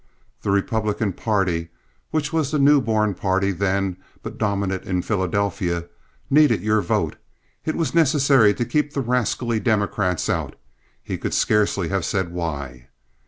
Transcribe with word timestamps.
The 0.41 0.49
Republican 0.49 1.13
party, 1.13 1.69
which 2.09 2.33
was 2.33 2.49
the 2.49 2.57
new 2.57 2.81
born 2.81 3.13
party 3.13 3.51
then, 3.51 3.97
but 4.23 4.39
dominant 4.39 4.83
in 4.85 5.03
Philadelphia, 5.03 5.85
needed 6.27 6.61
your 6.63 6.81
vote; 6.81 7.17
it 7.65 7.75
was 7.75 7.93
necessary 7.93 8.55
to 8.55 8.65
keep 8.65 8.93
the 8.93 9.01
rascally 9.01 9.59
Democrats 9.59 10.27
out—he 10.27 11.19
could 11.19 11.35
scarcely 11.35 11.89
have 11.89 12.03
said 12.03 12.31
why. 12.31 12.87